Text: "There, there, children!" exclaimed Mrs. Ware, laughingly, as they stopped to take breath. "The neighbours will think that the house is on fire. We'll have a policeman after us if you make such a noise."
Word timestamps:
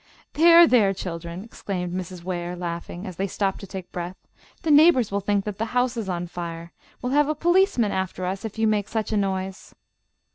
"There, 0.33 0.65
there, 0.65 0.95
children!" 0.95 1.43
exclaimed 1.43 1.93
Mrs. 1.93 2.23
Ware, 2.23 2.55
laughingly, 2.55 3.07
as 3.07 3.17
they 3.17 3.27
stopped 3.27 3.59
to 3.59 3.67
take 3.67 3.91
breath. 3.91 4.15
"The 4.63 4.71
neighbours 4.71 5.11
will 5.11 5.19
think 5.19 5.45
that 5.45 5.59
the 5.59 5.65
house 5.77 5.95
is 5.95 6.09
on 6.09 6.25
fire. 6.25 6.71
We'll 7.03 7.11
have 7.11 7.29
a 7.29 7.35
policeman 7.35 7.91
after 7.91 8.25
us 8.25 8.43
if 8.43 8.57
you 8.57 8.65
make 8.65 8.87
such 8.87 9.11
a 9.11 9.17
noise." 9.17 9.75